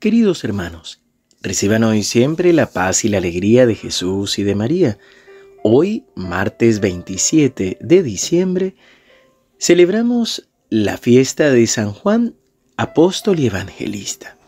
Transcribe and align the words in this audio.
Queridos 0.00 0.44
hermanos, 0.44 1.02
reciban 1.42 1.84
hoy 1.84 2.04
siempre 2.04 2.54
la 2.54 2.70
paz 2.70 3.04
y 3.04 3.10
la 3.10 3.18
alegría 3.18 3.66
de 3.66 3.74
Jesús 3.74 4.38
y 4.38 4.44
de 4.44 4.54
María. 4.54 4.96
Hoy, 5.62 6.06
martes 6.14 6.80
27 6.80 7.76
de 7.78 8.02
diciembre, 8.02 8.76
celebramos 9.58 10.48
la 10.70 10.96
fiesta 10.96 11.50
de 11.50 11.66
San 11.66 11.92
Juan, 11.92 12.34
apóstol 12.78 13.40
y 13.40 13.48
evangelista. 13.48 14.38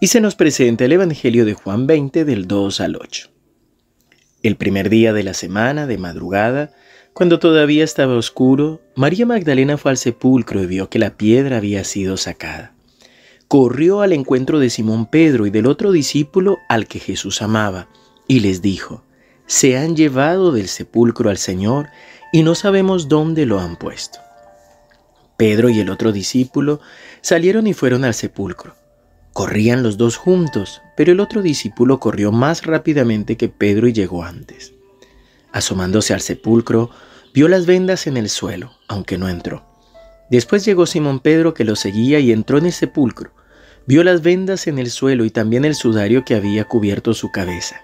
Y 0.00 0.08
se 0.08 0.20
nos 0.20 0.34
presenta 0.34 0.86
el 0.86 0.90
Evangelio 0.90 1.44
de 1.44 1.54
Juan 1.54 1.86
20 1.86 2.24
del 2.24 2.48
2 2.48 2.80
al 2.80 2.96
8. 2.96 3.30
El 4.42 4.56
primer 4.56 4.90
día 4.90 5.12
de 5.12 5.22
la 5.22 5.34
semana, 5.34 5.86
de 5.86 5.98
madrugada, 5.98 6.72
cuando 7.12 7.38
todavía 7.38 7.84
estaba 7.84 8.16
oscuro, 8.16 8.82
María 8.96 9.24
Magdalena 9.24 9.78
fue 9.78 9.92
al 9.92 9.98
sepulcro 9.98 10.60
y 10.60 10.66
vio 10.66 10.90
que 10.90 10.98
la 10.98 11.16
piedra 11.16 11.58
había 11.58 11.84
sido 11.84 12.16
sacada. 12.16 12.74
Corrió 13.50 14.02
al 14.02 14.12
encuentro 14.12 14.60
de 14.60 14.70
Simón 14.70 15.06
Pedro 15.06 15.44
y 15.44 15.50
del 15.50 15.66
otro 15.66 15.90
discípulo 15.90 16.60
al 16.68 16.86
que 16.86 17.00
Jesús 17.00 17.42
amaba, 17.42 17.88
y 18.28 18.38
les 18.38 18.62
dijo, 18.62 19.02
Se 19.46 19.76
han 19.76 19.96
llevado 19.96 20.52
del 20.52 20.68
sepulcro 20.68 21.30
al 21.30 21.36
Señor 21.36 21.88
y 22.32 22.44
no 22.44 22.54
sabemos 22.54 23.08
dónde 23.08 23.46
lo 23.46 23.58
han 23.58 23.74
puesto. 23.74 24.20
Pedro 25.36 25.68
y 25.68 25.80
el 25.80 25.90
otro 25.90 26.12
discípulo 26.12 26.80
salieron 27.22 27.66
y 27.66 27.74
fueron 27.74 28.04
al 28.04 28.14
sepulcro. 28.14 28.76
Corrían 29.32 29.82
los 29.82 29.96
dos 29.96 30.16
juntos, 30.16 30.80
pero 30.96 31.10
el 31.10 31.18
otro 31.18 31.42
discípulo 31.42 31.98
corrió 31.98 32.30
más 32.30 32.64
rápidamente 32.64 33.36
que 33.36 33.48
Pedro 33.48 33.88
y 33.88 33.92
llegó 33.92 34.22
antes. 34.22 34.74
Asomándose 35.50 36.14
al 36.14 36.20
sepulcro, 36.20 36.90
vio 37.34 37.48
las 37.48 37.66
vendas 37.66 38.06
en 38.06 38.16
el 38.16 38.28
suelo, 38.28 38.70
aunque 38.86 39.18
no 39.18 39.28
entró. 39.28 39.66
Después 40.30 40.64
llegó 40.64 40.86
Simón 40.86 41.18
Pedro 41.18 41.52
que 41.52 41.64
lo 41.64 41.74
seguía 41.74 42.20
y 42.20 42.30
entró 42.30 42.56
en 42.56 42.66
el 42.66 42.72
sepulcro. 42.72 43.32
Vio 43.86 44.04
las 44.04 44.22
vendas 44.22 44.66
en 44.66 44.78
el 44.78 44.90
suelo 44.90 45.24
y 45.24 45.30
también 45.30 45.64
el 45.64 45.74
sudario 45.74 46.24
que 46.24 46.34
había 46.34 46.64
cubierto 46.64 47.14
su 47.14 47.30
cabeza. 47.30 47.80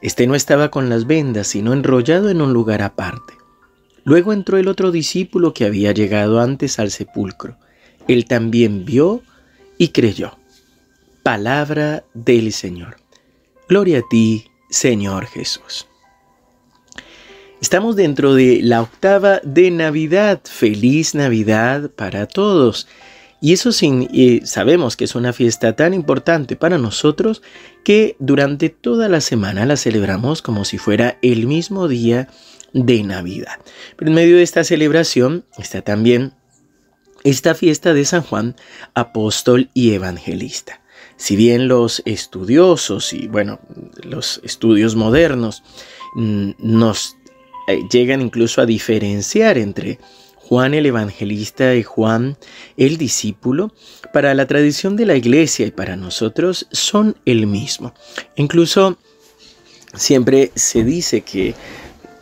Este 0.00 0.26
no 0.26 0.34
estaba 0.34 0.70
con 0.70 0.88
las 0.88 1.06
vendas, 1.06 1.48
sino 1.48 1.72
enrollado 1.72 2.30
en 2.30 2.40
un 2.40 2.52
lugar 2.52 2.82
aparte. 2.82 3.34
Luego 4.04 4.32
entró 4.32 4.56
el 4.58 4.68
otro 4.68 4.90
discípulo 4.90 5.52
que 5.52 5.64
había 5.64 5.92
llegado 5.92 6.40
antes 6.40 6.78
al 6.78 6.90
sepulcro. 6.90 7.58
Él 8.06 8.26
también 8.26 8.84
vio 8.84 9.22
y 9.76 9.88
creyó. 9.88 10.38
Palabra 11.22 12.04
del 12.14 12.52
Señor. 12.52 12.96
Gloria 13.68 13.98
a 13.98 14.02
ti, 14.08 14.50
Señor 14.70 15.26
Jesús. 15.26 15.86
Estamos 17.60 17.96
dentro 17.96 18.34
de 18.34 18.60
la 18.62 18.80
octava 18.80 19.40
de 19.42 19.70
Navidad. 19.70 20.40
Feliz 20.44 21.14
Navidad 21.14 21.90
para 21.90 22.26
todos. 22.26 22.86
Y 23.40 23.52
eso 23.52 23.70
sin, 23.72 24.08
sabemos 24.44 24.96
que 24.96 25.04
es 25.04 25.14
una 25.14 25.32
fiesta 25.32 25.76
tan 25.76 25.94
importante 25.94 26.56
para 26.56 26.78
nosotros 26.78 27.42
que 27.84 28.16
durante 28.18 28.68
toda 28.68 29.08
la 29.08 29.20
semana 29.20 29.64
la 29.64 29.76
celebramos 29.76 30.42
como 30.42 30.64
si 30.64 30.78
fuera 30.78 31.18
el 31.22 31.46
mismo 31.46 31.86
día 31.86 32.28
de 32.72 33.02
Navidad. 33.04 33.60
Pero 33.96 34.10
en 34.10 34.16
medio 34.16 34.36
de 34.36 34.42
esta 34.42 34.64
celebración 34.64 35.44
está 35.56 35.82
también 35.82 36.32
esta 37.24 37.54
fiesta 37.54 37.94
de 37.94 38.04
San 38.04 38.22
Juan, 38.22 38.56
apóstol 38.94 39.70
y 39.74 39.92
evangelista. 39.92 40.82
Si 41.16 41.36
bien 41.36 41.68
los 41.68 42.02
estudiosos 42.06 43.12
y 43.12 43.26
bueno, 43.26 43.60
los 44.02 44.40
estudios 44.44 44.94
modernos 44.94 45.62
mm, 46.14 46.52
nos 46.58 47.16
eh, 47.68 47.80
llegan 47.90 48.20
incluso 48.20 48.60
a 48.60 48.66
diferenciar 48.66 49.58
entre 49.58 49.98
Juan 50.48 50.72
el 50.72 50.86
Evangelista 50.86 51.74
y 51.74 51.82
Juan 51.82 52.38
el 52.78 52.96
discípulo, 52.96 53.70
para 54.14 54.32
la 54.32 54.46
tradición 54.46 54.96
de 54.96 55.04
la 55.04 55.14
iglesia 55.14 55.66
y 55.66 55.72
para 55.72 55.94
nosotros 55.94 56.68
son 56.72 57.18
el 57.26 57.46
mismo. 57.46 57.92
Incluso 58.34 58.96
siempre 59.92 60.50
se 60.54 60.84
dice 60.84 61.20
que 61.20 61.54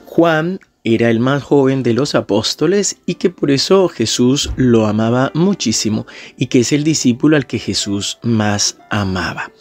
Juan 0.06 0.59
era 0.82 1.09
el 1.09 1.20
más 1.20 1.44
joven 1.44 1.84
de 1.84 1.94
los 1.94 2.16
apóstoles 2.16 2.97
y 3.06 3.15
que 3.15 3.31
por 3.31 3.53
eso 3.53 3.88
Jesús 3.88 4.50
lo 4.56 4.86
amaba 4.86 5.31
muchísimo 5.32 6.04
y 6.36 6.47
que 6.47 6.60
es 6.60 6.72
el 6.72 6.82
discípulo 6.82 7.36
al 7.36 7.47
que 7.47 7.60
Jesús 7.60 8.19
más 8.22 8.76
amaba. 8.91 9.53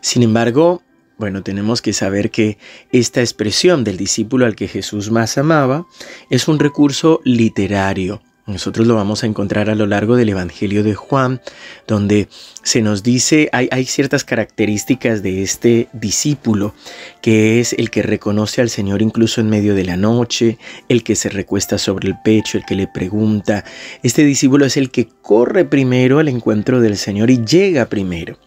Sin 0.00 0.22
embargo, 0.22 0.80
bueno, 1.18 1.42
tenemos 1.42 1.82
que 1.82 1.92
saber 1.92 2.30
que 2.30 2.58
esta 2.92 3.20
expresión 3.20 3.84
del 3.84 3.96
discípulo 3.96 4.46
al 4.46 4.56
que 4.56 4.68
Jesús 4.68 5.10
más 5.10 5.38
amaba 5.38 5.86
es 6.30 6.48
un 6.48 6.58
recurso 6.58 7.20
literario 7.24 8.20
nosotros 8.46 8.86
lo 8.86 8.94
vamos 8.94 9.24
a 9.24 9.26
encontrar 9.26 9.70
a 9.70 9.74
lo 9.74 9.86
largo 9.86 10.14
del 10.14 10.28
Evangelio 10.28 10.84
de 10.84 10.94
Juan, 10.94 11.40
donde 11.88 12.28
se 12.62 12.80
nos 12.80 13.02
dice, 13.02 13.48
hay, 13.52 13.68
hay, 13.72 13.84
ciertas 13.86 14.22
características 14.22 15.20
de 15.20 15.42
este 15.42 15.88
discípulo, 15.92 16.72
que 17.20 17.58
es 17.58 17.72
el 17.72 17.90
que 17.90 18.02
reconoce 18.02 18.60
al 18.60 18.70
Señor 18.70 19.02
incluso 19.02 19.40
en 19.40 19.50
medio 19.50 19.74
de 19.74 19.84
la 19.84 19.96
noche, 19.96 20.58
el 20.88 21.02
que 21.02 21.16
se 21.16 21.28
recuesta 21.28 21.76
sobre 21.76 22.08
el 22.08 22.18
pecho, 22.22 22.56
el 22.56 22.64
que 22.64 22.76
le 22.76 22.86
pregunta. 22.86 23.64
Este 24.04 24.24
discípulo 24.24 24.64
es 24.64 24.76
el 24.76 24.92
que 24.92 25.08
corre 25.22 25.64
primero 25.64 26.20
al 26.20 26.28
encuentro 26.28 26.80
del 26.80 26.96
Señor 26.96 27.30
y 27.30 27.44
llega 27.44 27.86
primero. 27.86 28.38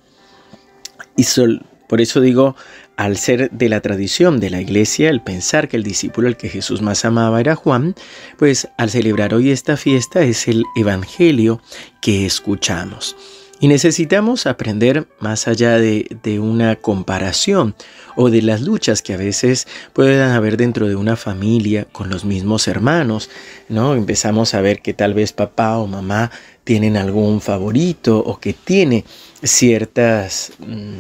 Y 1.18 1.24
sol, 1.24 1.66
por 1.90 2.02
eso 2.02 2.22
digo, 2.22 2.56
al 2.98 3.18
ser 3.18 3.50
de 3.50 3.68
la 3.68 3.82
tradición 3.82 4.40
de 4.40 4.52
la 4.52 4.62
iglesia, 4.62 5.10
el 5.10 5.22
pensar 5.22 5.68
que 5.68 5.76
el 5.76 5.82
discípulo 5.82 6.28
al 6.28 6.38
que 6.38 6.48
Jesús 6.48 6.84
más 6.84 7.04
amaba 7.04 7.40
era 7.40 7.56
Juan, 7.56 7.96
pues 8.38 8.68
al 8.78 8.92
celebrar 8.92 9.34
hoy 9.34 9.50
esta 9.50 9.76
fiesta 9.76 10.22
es 10.22 10.48
el 10.48 10.66
Evangelio 10.76 11.62
que 12.00 12.28
escuchamos. 12.28 13.16
Y 13.60 13.68
necesitamos 13.68 14.46
aprender 14.46 15.08
más 15.20 15.48
allá 15.48 15.78
de, 15.78 16.18
de, 16.24 16.40
una 16.40 16.78
comparación 16.78 17.76
o 18.16 18.30
de 18.30 18.42
las 18.42 18.62
luchas 18.62 19.02
que 19.02 19.14
a 19.14 19.18
veces 19.18 19.68
puedan 19.92 20.32
haber 20.32 20.56
dentro 20.56 20.88
de 20.88 20.96
una 20.96 21.18
familia 21.18 21.86
con 21.92 22.10
los 22.10 22.24
mismos 22.24 22.68
hermanos, 22.70 23.30
¿no? 23.68 23.96
Empezamos 23.96 24.54
a 24.54 24.62
ver 24.62 24.82
que 24.82 24.94
tal 24.94 25.14
vez 25.14 25.34
papá 25.34 25.78
o 25.78 25.88
mamá 25.88 26.32
tienen 26.64 26.96
algún 26.96 27.42
favorito 27.42 28.20
o 28.20 28.40
que 28.40 28.54
tiene 28.54 29.04
ciertas 29.44 30.54
mm, 30.60 30.98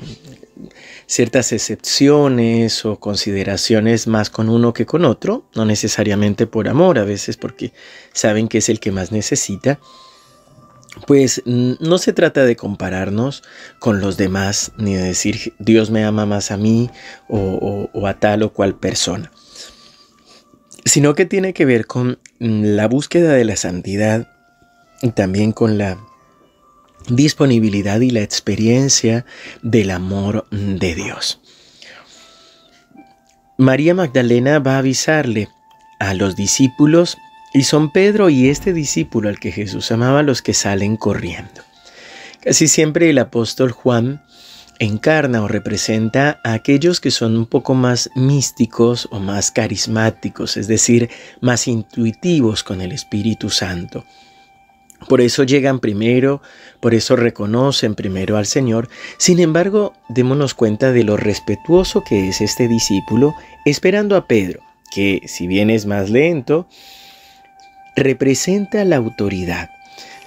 ciertas 1.09 1.51
excepciones 1.53 2.85
o 2.85 2.99
consideraciones 2.99 4.05
más 4.05 4.29
con 4.29 4.47
uno 4.47 4.73
que 4.73 4.85
con 4.85 5.05
otro, 5.05 5.45
no 5.55 5.65
necesariamente 5.65 6.45
por 6.45 6.67
amor, 6.67 6.99
a 6.99 7.03
veces 7.03 7.35
porque 7.35 7.71
saben 8.13 8.47
que 8.47 8.59
es 8.59 8.69
el 8.69 8.79
que 8.79 8.91
más 8.91 9.11
necesita, 9.11 9.79
pues 11.07 11.41
no 11.45 11.97
se 11.97 12.13
trata 12.13 12.43
de 12.43 12.55
compararnos 12.55 13.43
con 13.79 14.01
los 14.01 14.17
demás, 14.17 14.71
ni 14.77 14.95
de 14.95 15.03
decir 15.03 15.53
Dios 15.59 15.91
me 15.91 16.03
ama 16.03 16.25
más 16.25 16.51
a 16.51 16.57
mí 16.57 16.89
o, 17.27 17.89
o 17.91 18.07
a 18.07 18.19
tal 18.19 18.43
o 18.43 18.53
cual 18.53 18.75
persona, 18.75 19.31
sino 20.85 21.15
que 21.15 21.25
tiene 21.25 21.53
que 21.53 21.65
ver 21.65 21.85
con 21.85 22.19
la 22.39 22.87
búsqueda 22.87 23.33
de 23.33 23.45
la 23.45 23.55
santidad 23.55 24.27
y 25.01 25.11
también 25.11 25.51
con 25.51 25.77
la 25.77 25.97
disponibilidad 27.07 27.99
y 28.01 28.09
la 28.09 28.21
experiencia 28.21 29.25
del 29.61 29.91
amor 29.91 30.47
de 30.51 30.95
Dios. 30.95 31.39
María 33.57 33.93
Magdalena 33.93 34.59
va 34.59 34.75
a 34.75 34.79
avisarle 34.79 35.49
a 35.99 36.13
los 36.13 36.35
discípulos 36.35 37.17
y 37.53 37.63
son 37.63 37.91
Pedro 37.91 38.29
y 38.29 38.49
este 38.49 38.73
discípulo 38.73 39.29
al 39.29 39.39
que 39.39 39.51
Jesús 39.51 39.91
amaba 39.91 40.23
los 40.23 40.41
que 40.41 40.53
salen 40.53 40.97
corriendo. 40.97 41.61
Casi 42.41 42.67
siempre 42.67 43.09
el 43.09 43.17
apóstol 43.17 43.71
Juan 43.71 44.21
encarna 44.79 45.43
o 45.43 45.47
representa 45.47 46.39
a 46.43 46.53
aquellos 46.53 47.01
que 47.01 47.11
son 47.11 47.35
un 47.35 47.45
poco 47.45 47.73
más 47.75 48.09
místicos 48.15 49.09
o 49.11 49.19
más 49.19 49.51
carismáticos, 49.51 50.55
es 50.55 50.67
decir, 50.67 51.09
más 51.41 51.67
intuitivos 51.67 52.63
con 52.63 52.81
el 52.81 52.93
Espíritu 52.93 53.49
Santo. 53.49 54.05
Por 55.07 55.21
eso 55.21 55.43
llegan 55.43 55.79
primero, 55.79 56.41
por 56.79 56.93
eso 56.93 57.15
reconocen 57.15 57.95
primero 57.95 58.37
al 58.37 58.45
Señor. 58.45 58.89
Sin 59.17 59.39
embargo, 59.39 59.93
démonos 60.09 60.53
cuenta 60.53 60.91
de 60.91 61.03
lo 61.03 61.15
respetuoso 61.17 62.03
que 62.03 62.29
es 62.29 62.41
este 62.41 62.67
discípulo 62.67 63.33
esperando 63.65 64.15
a 64.15 64.27
Pedro, 64.27 64.61
que 64.91 65.21
si 65.25 65.47
bien 65.47 65.69
es 65.69 65.85
más 65.85 66.09
lento, 66.09 66.67
representa 67.99 68.83
la 68.85 68.95
autoridad, 68.95 69.69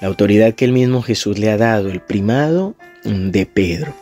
la 0.00 0.08
autoridad 0.08 0.54
que 0.54 0.64
el 0.64 0.72
mismo 0.72 1.02
Jesús 1.02 1.38
le 1.38 1.50
ha 1.50 1.56
dado, 1.56 1.90
el 1.90 2.00
primado 2.00 2.76
de 3.04 3.46
Pedro. 3.46 3.94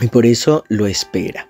Y 0.00 0.08
por 0.08 0.26
eso 0.26 0.64
lo 0.68 0.86
espera. 0.86 1.48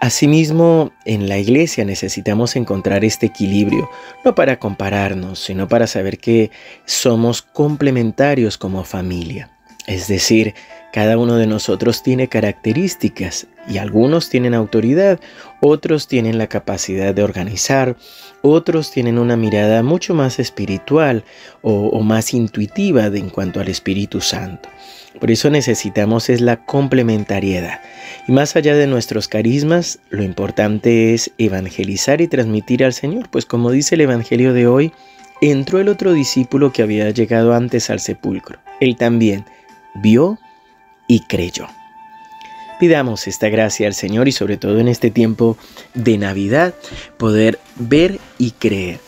Asimismo, 0.00 0.92
en 1.04 1.28
la 1.28 1.38
iglesia 1.38 1.84
necesitamos 1.84 2.54
encontrar 2.54 3.04
este 3.04 3.26
equilibrio, 3.26 3.90
no 4.24 4.34
para 4.34 4.58
compararnos, 4.58 5.40
sino 5.40 5.66
para 5.66 5.88
saber 5.88 6.18
que 6.18 6.52
somos 6.84 7.42
complementarios 7.42 8.58
como 8.58 8.84
familia. 8.84 9.50
Es 9.88 10.06
decir, 10.06 10.54
cada 10.92 11.18
uno 11.18 11.36
de 11.36 11.46
nosotros 11.46 12.02
tiene 12.02 12.28
características 12.28 13.46
y 13.68 13.78
algunos 13.78 14.30
tienen 14.30 14.54
autoridad, 14.54 15.20
otros 15.60 16.08
tienen 16.08 16.38
la 16.38 16.46
capacidad 16.46 17.14
de 17.14 17.22
organizar, 17.22 17.96
otros 18.42 18.90
tienen 18.90 19.18
una 19.18 19.36
mirada 19.36 19.82
mucho 19.82 20.14
más 20.14 20.38
espiritual 20.38 21.24
o, 21.60 22.00
más 22.00 22.32
intuitiva 22.32 23.06
en 23.06 23.28
cuanto 23.28 23.60
al 23.60 23.68
Espíritu 23.68 24.20
Santo. 24.20 24.70
Por 25.20 25.30
eso 25.30 25.50
necesitamos 25.50 26.30
es 26.30 26.40
la 26.40 26.64
complementariedad. 26.64 27.80
Y 28.26 28.32
más 28.32 28.56
allá 28.56 28.74
de 28.74 28.86
nuestros 28.86 29.28
carismas, 29.28 29.98
lo 30.10 30.22
importante 30.22 31.12
es 31.12 31.32
evangelizar 31.38 32.20
y 32.20 32.28
transmitir 32.28 32.84
al 32.84 32.94
Señor, 32.94 33.28
pues 33.28 33.44
como 33.44 33.70
dice 33.70 33.96
el 33.96 34.02
Evangelio 34.02 34.54
de 34.54 34.66
hoy, 34.66 34.92
entró 35.40 35.80
el 35.80 35.88
otro 35.88 36.12
discípulo 36.12 36.72
que 36.72 36.82
había 36.82 37.10
llegado 37.10 37.52
antes 37.52 37.90
al 37.90 38.00
sepulcro. 38.00 38.58
Él 38.80 38.96
también 38.96 39.44
vio 39.96 40.38
y 41.08 41.20
creyó. 41.20 41.66
Pidamos 42.78 43.26
esta 43.26 43.48
gracia 43.48 43.88
al 43.88 43.94
Señor 43.94 44.28
y 44.28 44.32
sobre 44.32 44.56
todo 44.56 44.78
en 44.78 44.86
este 44.86 45.10
tiempo 45.10 45.56
de 45.94 46.16
Navidad, 46.16 46.74
poder 47.16 47.58
ver 47.74 48.20
y 48.38 48.52
creer. 48.52 49.00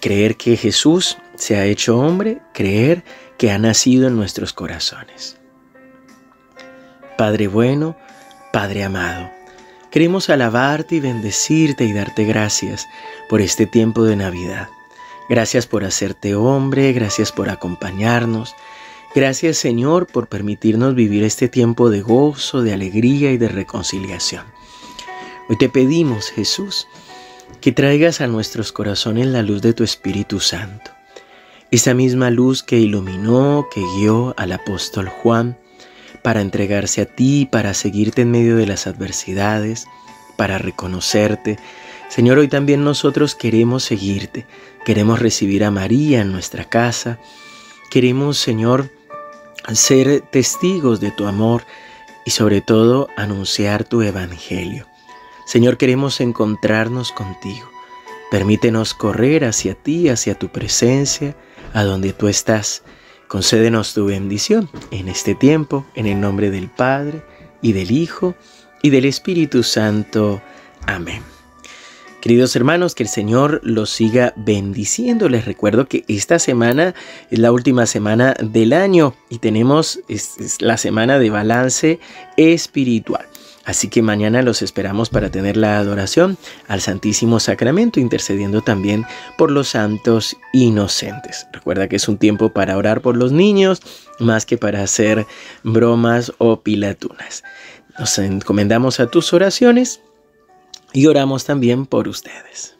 Creer 0.00 0.36
que 0.36 0.56
Jesús 0.56 1.18
se 1.34 1.56
ha 1.56 1.64
hecho 1.64 1.98
hombre, 1.98 2.38
creer 2.54 3.02
que 3.36 3.50
ha 3.50 3.58
nacido 3.58 4.06
en 4.06 4.14
nuestros 4.14 4.52
corazones. 4.52 5.36
Padre 7.16 7.48
bueno, 7.48 7.96
Padre 8.52 8.84
amado, 8.84 9.28
queremos 9.90 10.30
alabarte 10.30 10.96
y 10.96 11.00
bendecirte 11.00 11.84
y 11.84 11.92
darte 11.92 12.24
gracias 12.24 12.86
por 13.28 13.40
este 13.40 13.66
tiempo 13.66 14.04
de 14.04 14.14
Navidad. 14.14 14.68
Gracias 15.28 15.66
por 15.66 15.84
hacerte 15.84 16.36
hombre, 16.36 16.92
gracias 16.92 17.32
por 17.32 17.50
acompañarnos, 17.50 18.54
Gracias 19.14 19.56
Señor 19.56 20.06
por 20.06 20.28
permitirnos 20.28 20.94
vivir 20.94 21.24
este 21.24 21.48
tiempo 21.48 21.88
de 21.88 22.02
gozo, 22.02 22.62
de 22.62 22.74
alegría 22.74 23.32
y 23.32 23.38
de 23.38 23.48
reconciliación. 23.48 24.44
Hoy 25.48 25.56
te 25.56 25.70
pedimos, 25.70 26.30
Jesús, 26.30 26.86
que 27.62 27.72
traigas 27.72 28.20
a 28.20 28.26
nuestros 28.26 28.70
corazones 28.70 29.26
la 29.26 29.42
luz 29.42 29.62
de 29.62 29.72
tu 29.72 29.82
Espíritu 29.82 30.40
Santo. 30.40 30.90
Esa 31.70 31.94
misma 31.94 32.30
luz 32.30 32.62
que 32.62 32.78
iluminó, 32.78 33.66
que 33.72 33.80
guió 33.96 34.34
al 34.36 34.52
apóstol 34.52 35.08
Juan 35.08 35.58
para 36.22 36.42
entregarse 36.42 37.00
a 37.00 37.06
ti, 37.06 37.48
para 37.50 37.72
seguirte 37.72 38.22
en 38.22 38.30
medio 38.30 38.56
de 38.56 38.66
las 38.66 38.86
adversidades, 38.86 39.86
para 40.36 40.58
reconocerte. 40.58 41.58
Señor, 42.10 42.38
hoy 42.38 42.48
también 42.48 42.84
nosotros 42.84 43.34
queremos 43.34 43.84
seguirte, 43.84 44.46
queremos 44.84 45.18
recibir 45.18 45.64
a 45.64 45.70
María 45.70 46.20
en 46.20 46.32
nuestra 46.32 46.64
casa, 46.64 47.18
queremos, 47.90 48.36
Señor, 48.38 48.90
ser 49.76 50.20
testigos 50.20 51.00
de 51.00 51.10
tu 51.10 51.26
amor 51.26 51.64
y 52.24 52.30
sobre 52.30 52.60
todo 52.60 53.08
anunciar 53.16 53.84
tu 53.84 54.02
evangelio. 54.02 54.86
Señor, 55.46 55.76
queremos 55.78 56.20
encontrarnos 56.20 57.12
contigo. 57.12 57.68
Permítenos 58.30 58.92
correr 58.92 59.44
hacia 59.44 59.74
ti, 59.74 60.08
hacia 60.08 60.38
tu 60.38 60.48
presencia, 60.48 61.34
a 61.72 61.84
donde 61.84 62.12
tú 62.12 62.28
estás. 62.28 62.82
Concédenos 63.28 63.94
tu 63.94 64.06
bendición 64.06 64.68
en 64.90 65.08
este 65.08 65.34
tiempo, 65.34 65.86
en 65.94 66.06
el 66.06 66.20
nombre 66.20 66.50
del 66.50 66.68
Padre, 66.68 67.22
y 67.62 67.72
del 67.72 67.90
Hijo, 67.90 68.34
y 68.82 68.90
del 68.90 69.06
Espíritu 69.06 69.62
Santo. 69.62 70.42
Amén. 70.86 71.22
Queridos 72.28 72.54
hermanos, 72.56 72.94
que 72.94 73.04
el 73.04 73.08
Señor 73.08 73.62
los 73.64 73.88
siga 73.88 74.34
bendiciendo. 74.36 75.30
Les 75.30 75.46
recuerdo 75.46 75.88
que 75.88 76.04
esta 76.08 76.38
semana 76.38 76.94
es 77.30 77.38
la 77.38 77.52
última 77.52 77.86
semana 77.86 78.34
del 78.38 78.74
año 78.74 79.14
y 79.30 79.38
tenemos 79.38 80.00
la 80.60 80.76
semana 80.76 81.18
de 81.18 81.30
balance 81.30 82.00
espiritual. 82.36 83.24
Así 83.64 83.88
que 83.88 84.02
mañana 84.02 84.42
los 84.42 84.60
esperamos 84.60 85.08
para 85.08 85.30
tener 85.30 85.56
la 85.56 85.78
adoración 85.78 86.36
al 86.66 86.82
Santísimo 86.82 87.40
Sacramento, 87.40 87.98
intercediendo 87.98 88.60
también 88.60 89.06
por 89.38 89.50
los 89.50 89.68
santos 89.68 90.36
inocentes. 90.52 91.46
Recuerda 91.50 91.88
que 91.88 91.96
es 91.96 92.08
un 92.08 92.18
tiempo 92.18 92.50
para 92.50 92.76
orar 92.76 93.00
por 93.00 93.16
los 93.16 93.32
niños, 93.32 93.80
más 94.18 94.44
que 94.44 94.58
para 94.58 94.82
hacer 94.82 95.26
bromas 95.62 96.34
o 96.36 96.60
pilatunas. 96.60 97.42
Nos 97.98 98.18
encomendamos 98.18 99.00
a 99.00 99.06
tus 99.06 99.32
oraciones 99.32 100.02
y 100.92 101.06
oramos 101.06 101.44
también 101.44 101.86
por 101.86 102.08
ustedes. 102.08 102.77